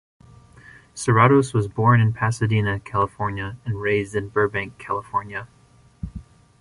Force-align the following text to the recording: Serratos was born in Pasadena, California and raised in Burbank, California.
Serratos 0.95 1.53
was 1.53 1.67
born 1.67 2.01
in 2.01 2.11
Pasadena, 2.11 2.79
California 2.79 3.57
and 3.65 3.79
raised 3.81 4.15
in 4.15 4.29
Burbank, 4.29 4.79
California. 4.79 5.47